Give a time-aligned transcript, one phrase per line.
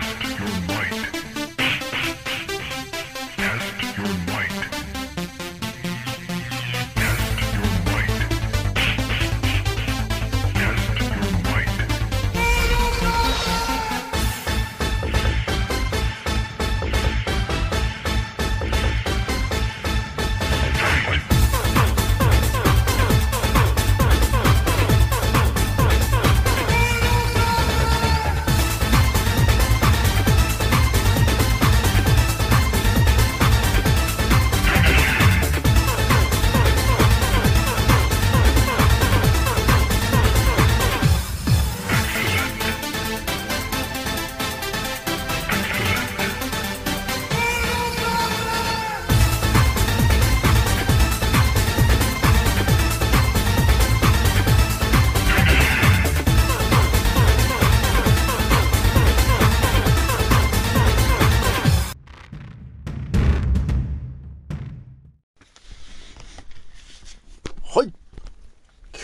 [0.00, 1.33] Test your might.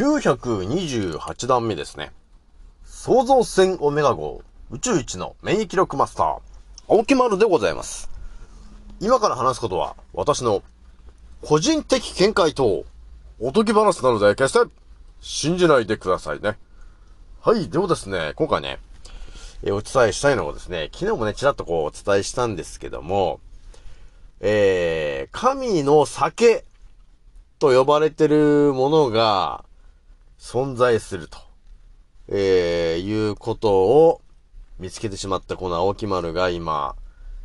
[0.00, 2.10] 928段目ですね。
[2.84, 6.38] 創造船オメガ号宇宙一の免疫力マスター、
[6.88, 8.08] 青木丸でございます。
[8.98, 10.62] 今から話すことは、私の
[11.42, 12.86] 個人的見解と、
[13.40, 14.72] おとぎ話なので決して
[15.20, 16.56] 信じないでくださいね。
[17.42, 17.68] はい。
[17.68, 18.78] でもですね、今回ね、
[19.62, 23.38] えお伝えしたいのはですね、昨日もね、ちらっとこうお伝えしたんですけども、
[24.40, 26.64] えー、神の酒
[27.58, 29.62] と呼ばれてるものが
[30.40, 31.38] 存在すると、
[32.28, 34.22] えー、いうことを
[34.78, 36.96] 見つけてしまったこの青木丸が今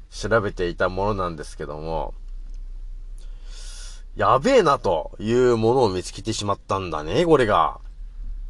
[0.10, 2.14] 調べていたものなんですけども、
[4.16, 7.80] やべえなというものを見つけてしまったんだね、これが。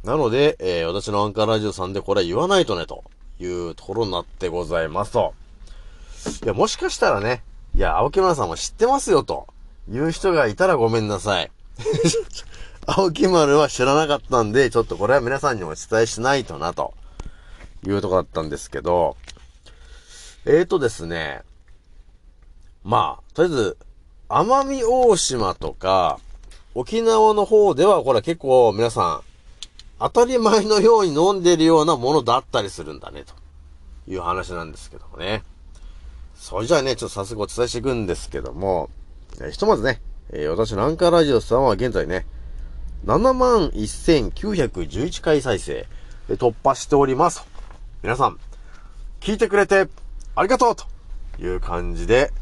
[0.04, 3.02] なので、えー、私のアンカーラジオさんでこれは言わないとね、と
[3.40, 5.34] いうところになってございますと。
[6.44, 7.42] いや、もしかしたらね、
[7.74, 9.48] いや、青木丸さんも知ってますよ、と
[9.90, 11.50] いう人がいたらごめんなさい。
[12.88, 16.94] 青木丸は知らなかったんで、ちょっとこれは皆さんにお伝えしないとな、と。
[17.84, 19.16] いうとこだったんですけど、
[20.44, 21.42] えーとですね、
[22.84, 23.76] まあ、とりあえず、
[24.28, 26.20] 奄美大島とか、
[26.74, 29.22] 沖縄の方では、これ結構皆さん、
[29.98, 33.34] 当たり前のように飲んでるようなものだったりするんだね、と。
[34.08, 35.42] いう話なんですけどもね。
[36.36, 38.90] それじゃあね、ちょっと早速お伝えしていくんですけども、
[39.42, 42.26] えひとまずね、えー私のアンカーラジオさんは現在ね、
[43.04, 45.86] 71,911回再生、
[46.28, 47.46] え突破しております。
[48.02, 48.38] 皆さん、
[49.20, 49.88] 聞いてくれて
[50.34, 50.86] ありがとうと
[51.38, 52.32] いう感じで、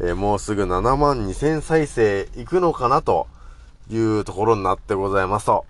[0.00, 3.26] えーもうすぐ7万2000再生いくのかなと
[3.90, 5.66] いうところになってございますと。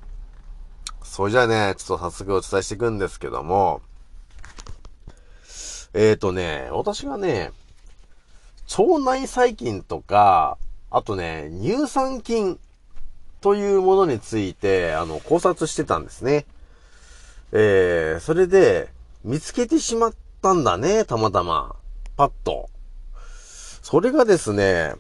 [1.02, 3.80] それじゃあね、ちょっと早速お伝えしていくんですけども、
[5.92, 7.50] えーとね、私がね、
[8.78, 10.58] 腸内細菌とか、
[10.90, 12.60] あとね、乳酸菌
[13.40, 16.46] というものについて、あの、考察してたんですね。
[17.52, 18.88] えー、それで、
[19.24, 21.76] 見つけてしまったんだね、たまたま。
[22.16, 22.68] パッと。
[23.82, 24.94] それがですね、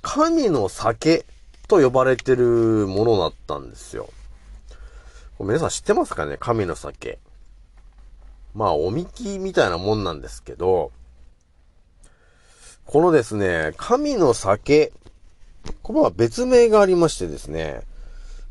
[0.00, 1.24] 神の酒
[1.68, 4.08] と呼ばれてるものだったんですよ。
[5.40, 7.18] 皆さん知ってますかね神の酒。
[8.54, 10.92] まあ、おみきみたいなもんなんですけど、
[12.84, 14.92] このですね、神の酒、
[15.82, 17.82] これは別名がありましてですね、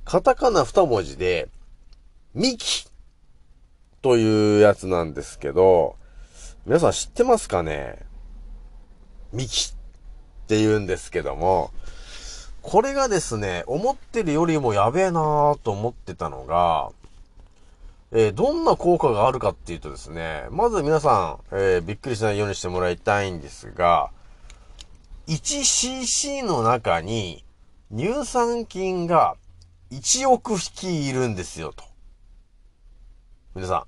[0.06, 1.50] カタカナ二文字で、
[2.34, 2.88] ミキ
[4.02, 5.96] というやつなんですけど、
[6.66, 8.00] 皆さん知ってますかね？
[9.34, 9.76] ミキっ
[10.48, 11.72] て言うんですけども、
[12.62, 16.92] これがですね、思ってるよりもやべえなーと思ってたのが、
[18.12, 24.12] えーどんな効果があるかっていうとですね、まず皆さん、えーびっくりしないようにしてもらいたいんですが、
[25.28, 27.44] 1cc の中に
[27.96, 29.36] 乳酸菌が
[29.92, 31.84] 1億匹いるんですよ、と。
[33.54, 33.86] 皆さ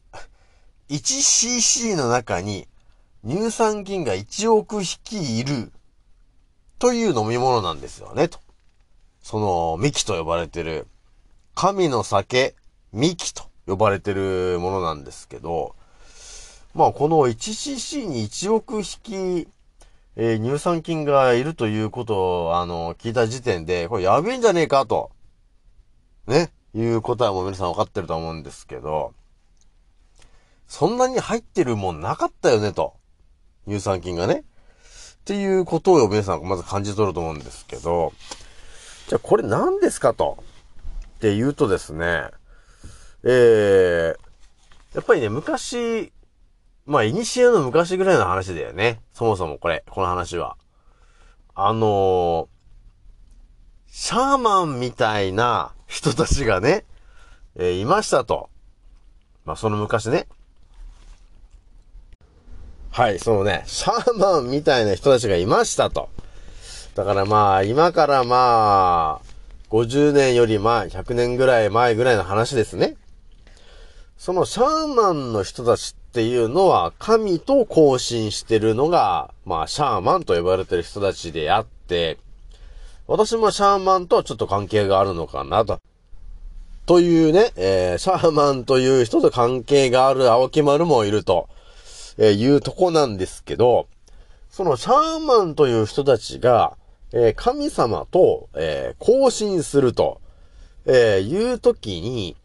[0.91, 2.68] ん、1cc の中に
[3.25, 5.71] 乳酸菌が1億匹いる
[6.77, 8.39] という飲み物なんですよね、と。
[9.21, 10.88] その、ミキと呼ばれてる、
[11.56, 12.56] 神の酒、
[12.91, 15.75] ミキと呼ばれてるものなんですけど、
[16.75, 19.47] まあこの 1cc に1億匹、
[20.15, 25.12] えー乳酸菌がいるということを、あの、聞いた時点で、これやべえんじゃねえかと、
[26.27, 29.13] ね、いうことはも皆さん分かってると思うんですけど、
[30.68, 32.95] そんなに入ってるもんなかったよねと。
[33.68, 34.44] 乳酸菌がね。
[34.44, 38.13] っていうことを皆さんまず感じ取ると思うんですけど、
[39.07, 40.38] じゃあこれ何ですかと。
[41.18, 42.30] って言うとですね、
[43.24, 44.18] えー、
[44.94, 46.12] やっぱりね、昔、
[46.85, 49.00] まあ、いにしえの昔ぐらいの話だよね。
[49.13, 50.57] そもそもこれ、この話は。
[51.56, 52.47] あのー、
[53.88, 56.83] シャーマンみたいな人たちがね、
[57.56, 58.50] えーいましたと。
[59.45, 60.27] まあ、その昔ね。
[62.91, 66.09] はい、そのね、シャーマンみたいな人たちがいましたと。
[66.95, 69.33] だからまあ、今からまあ、
[69.71, 72.95] 50年より前、100年ぐらい前ぐらいの話ですね。
[74.18, 82.19] そのシャーマンの人たちっていうのは、神と交信してるのが、まあ、シャーマンと呼ばれてる人たちであって、
[83.07, 85.80] 私もシャーマンとはちょっと関係があるのかなと。
[86.86, 91.50] というね、えー、シャーマンという人と関係がある青木丸もいると、
[92.19, 93.88] えーいうとこなんですけど、
[94.51, 96.77] そのシャーマンという人たちが、
[97.12, 100.21] えー神様と、えー交信すると、
[100.86, 102.36] えーいうときに、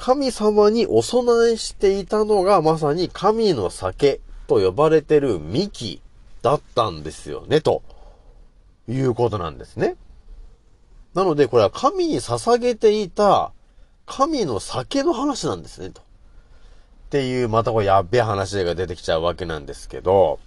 [0.00, 6.00] 神様にお供えしていたのがまさに神の酒と呼ばれてる幹
[6.40, 7.82] だったんですよね、と
[8.88, 9.96] いうことなんですね。
[11.12, 13.52] なので、これは神に捧げていた
[14.06, 16.00] 神の酒の話なんですね、と。
[16.00, 16.04] っ
[17.10, 20.40] ていう、またこれやっべえ話が出てきちゃうわけなんですけど、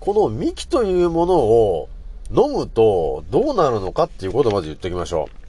[0.00, 1.90] この幹というものを
[2.30, 5.43] 飲むとどうなるのかっていうことをまず言っておきましょう。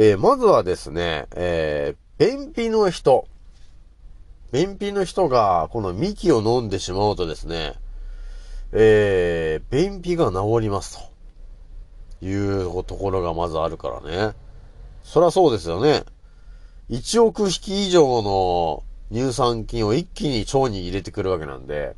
[0.00, 3.26] えーまずはですね、えー便秘の人。
[4.52, 7.74] 便秘の人がこの幹を飲んでしまうとですね、
[8.70, 11.00] えー便秘が治ります
[12.20, 14.36] というところがまずあるからね。
[15.02, 16.04] そりゃそうですよね。
[16.90, 21.96] 1億匹以上の乳酸菌を一気に腸に入れてくるわけなんで、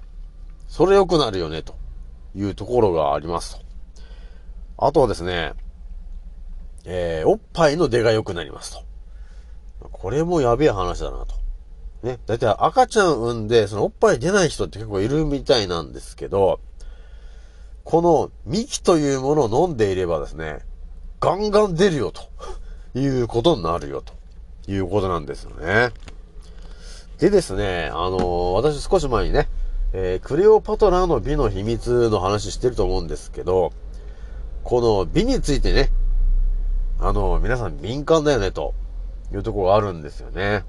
[0.69, 1.75] それ良くなるよね、と
[2.35, 3.62] いうところがありますと。
[4.79, 5.53] あとはですね、
[6.85, 8.85] えー、おっぱいの出が良くなりますと。
[9.93, 11.35] これもやべえ話だなと。
[12.03, 12.19] ね。
[12.27, 16.61] だいたい赤ちゃん産んで、そのおっぱい出ない人って結構いるみたいなんですけど、
[17.85, 20.61] この幹というものを飲んでいればですね、
[21.21, 22.23] ガンガン出るよと
[22.99, 24.15] いうことになるよと
[24.71, 25.91] いうことなんですよね。
[27.19, 29.49] でですね、あのー私少し前にね、
[29.93, 33.73] えークレオパトラの美の秘密の話してると思うんですけど、
[34.62, 35.91] この美についてね、
[37.02, 38.75] あの皆さん敏感だよね、と
[39.32, 40.64] いうところがあるんですよね。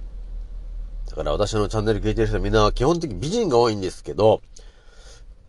[1.10, 4.42] だから私のチャンネル聞いてる人はみんな基本的に美人が多いんですけど、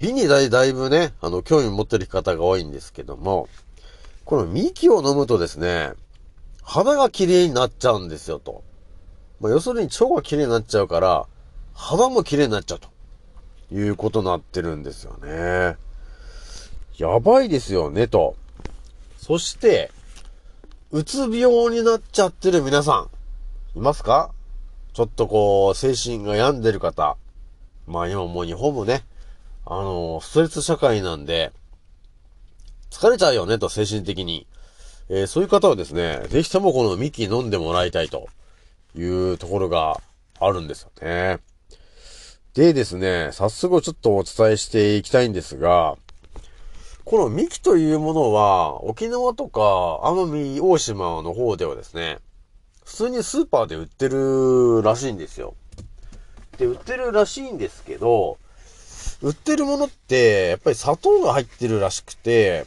[0.01, 3.49] 美にだいだいぶね、あの、興味持ってる方が多いんですけども、
[4.25, 5.93] この幹を飲むとですね、
[6.63, 8.65] 肌が綺麗になっちゃうんですよ、と。
[9.41, 11.27] まあ、要するに腸が綺麗になっちゃうから、
[11.75, 12.89] 肌も綺麗になっちゃうと。
[13.73, 15.77] いうことになってるんですよね。
[16.99, 18.35] やばいですよね、と。
[19.17, 19.93] そして、
[20.95, 23.09] うつ病になっちゃってる皆さ
[23.75, 24.31] ん、いますか？
[24.93, 27.17] ちょっとこう、精神が病んでる方。
[27.87, 29.03] まあ今もう日本もね、
[29.65, 31.51] あの、ストレス社会なんで、
[32.91, 34.47] 疲れちゃうよね、と、精神的に。
[35.09, 38.29] えーそういう方はですね、ぜひともこのミキ飲んでもらいたいと
[38.95, 39.99] いうところが
[40.41, 41.39] あるんですよね。
[42.53, 45.97] でですね、早速ちょっとお伝えしていきたいんですが、
[47.05, 49.61] このミキというものは、沖縄とか
[50.09, 52.19] 奄美大島の方ではですね、
[52.85, 55.55] 普通にスーパーで売ってるらしいんですよ。
[56.59, 58.39] で、売ってるらしいんですけど、
[59.21, 62.67] 売ってるものって、やっぱり砂糖が入ってるらしくて、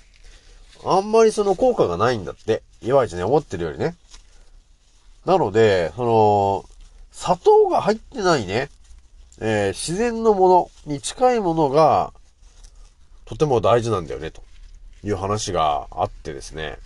[0.83, 2.61] あんまりその効果がないんだって。
[2.81, 3.95] いわゆるね、思ってるよりね。
[5.25, 6.65] なので、その、
[7.11, 8.69] 砂糖が入ってないね、
[9.39, 12.13] えー自然のものに近いものが、
[13.25, 14.43] とても大事なんだよね、と
[15.03, 16.77] いう話があってですね。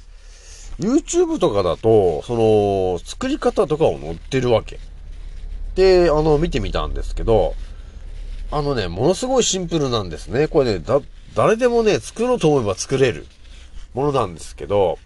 [0.80, 4.80] YouTube とかだと、その、作り方とかを載ってるわけ。
[5.76, 7.54] で、あの、見てみたんですけど、
[8.52, 10.48] あのね、ものすごいシンプルなんですね。
[10.48, 11.02] これね、だ、
[11.36, 13.28] 誰でもね、作ろうと思えば作れる
[13.94, 14.98] ものなんですけど、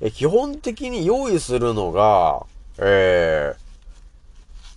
[0.00, 2.46] え基本的に用意するのが、
[2.78, 3.58] えー、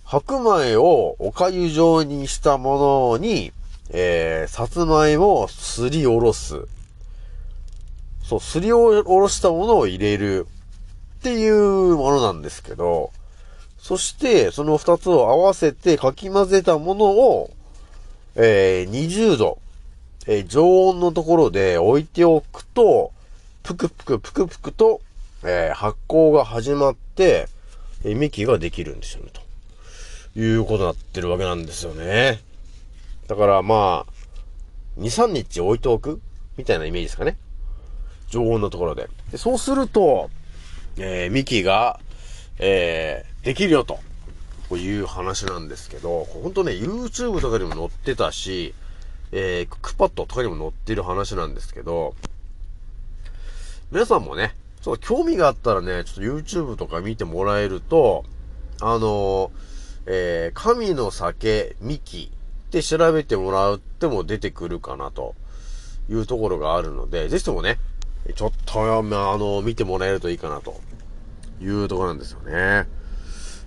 [0.04, 3.52] 白米をお粥状にしたものに、
[3.94, 6.66] えー、さつまいもをすりおろす。
[8.24, 10.46] そう、すりおろしたものを入れる
[11.18, 13.10] っていうものなんですけど、
[13.78, 17.50] そして、その二つを合わせてかき混ぜたものを、
[18.34, 19.58] えー、20度、
[20.26, 23.12] えー常温のところで置いておくと、
[23.62, 25.02] ぷくぷくぷくぷくと、
[25.42, 27.48] えー発酵が始まって、
[28.04, 32.40] えー、幹ができるんですよね、ということになってるわけなんですよね。
[33.32, 36.20] だからまあ、2、3日置いておく？
[36.58, 37.38] みたいなイメージですかね。
[38.28, 39.08] 常温のところで。
[39.30, 40.28] でそうすると、
[40.98, 41.98] えー、幹が、
[42.58, 44.00] えー、できるよと。
[44.68, 48.74] こういう話なんですけど、ほんとね、YouTube とかにも載ってたし、
[49.32, 52.14] えー、クックパッドとかにも載ってる話なんですけど、
[53.90, 58.26] 皆さんもね、ちょっと興味があったらね、ちょっと YouTube とか見てもらえると、
[58.82, 59.50] あのー
[60.04, 62.30] えー、神の酒、ミキ
[62.72, 65.34] って調べてもらっても出てくるかなと
[66.08, 67.78] いうところがあるので、ぜひともね、
[68.34, 70.80] ちょっと、まあ、あの、見てもらえるといいかなと
[71.60, 72.88] いうところなんですよね。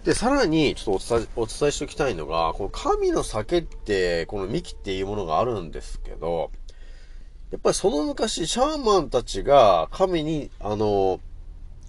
[0.06, 6.50] で、さらに、ちょっとお伝え、お伝えしておきたいのが、この神の酒って、このミキっていうものがあるんですけど、
[7.52, 11.20] やっぱりその昔、シャーマンたちが神に、あの、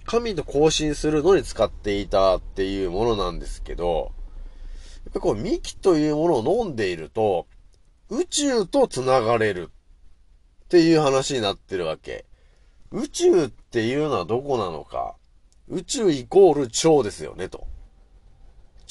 [0.05, 4.11] 神と交信するのに使っていたっていうものなんですけど、
[5.07, 7.47] やっぱこう、ミキというものを飲んでいると、
[8.09, 9.71] 宇宙と繋がれる
[10.65, 12.25] っていう話になってるわけ。
[12.91, 15.15] 宇宙っていうのはどこなのか。
[15.69, 17.67] 宇宙イコール超ですよね、と。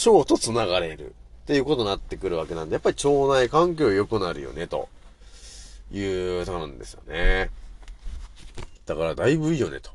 [0.07, 4.89] 腸と繋がれるっていうことになってくるわけなんで、やっぱり腸内環境良くなるよね、と
[5.93, 6.01] い
[6.41, 7.51] うとこなんですよね。
[8.87, 9.91] だからだいぶいいよね、と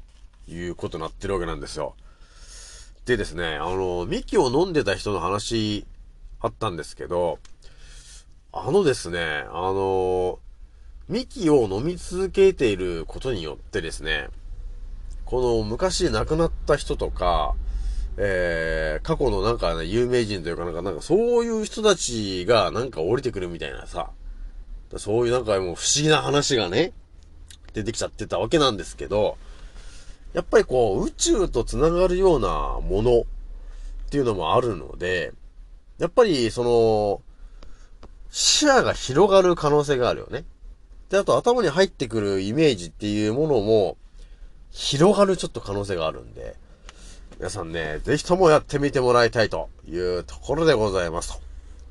[0.48, 1.96] いうことになってるわけなんですよ。
[3.06, 5.88] でですね、あの、ミキを飲んでた人の話
[6.42, 7.40] あったんですけど、
[8.52, 10.40] あのですね、あの、
[11.08, 14.30] ミキを飲み続けていることによってですね、
[15.26, 17.56] この昔亡くなった人とか、
[18.18, 24.10] えー、過去のなんかね、有名人というかなんか、なんかそういう人たちがなんか降りてくるみたいなさ、
[24.98, 26.92] そういうなんかもう不思議な話がね、
[27.74, 29.38] 出てきちゃってたわけなんですけど、
[30.34, 33.24] やっぱりこう、宇宙と繋がるようなものっ
[34.10, 35.34] ていうのもあるので、
[36.02, 37.22] やっぱりその、
[38.32, 40.46] 視野が広がる可能性があるよね。
[41.12, 43.98] で、あと頭に入ってくるイメージっていうものも、
[44.72, 46.56] 広がるちょっと可能性があるんで、
[47.38, 51.42] 皆さんね、ぜひともやってみてもらいたいというところでございますと。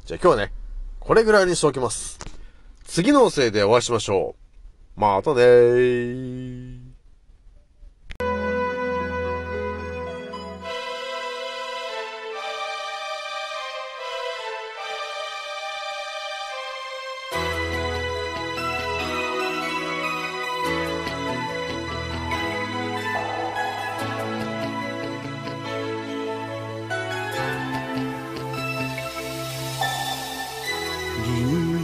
[0.06, 0.52] じゃあ今日はね、
[0.98, 2.18] これぐらいにしておきます。
[2.82, 4.34] 次の音声でお会いしましょ
[4.96, 5.00] う。
[5.00, 6.79] またねー。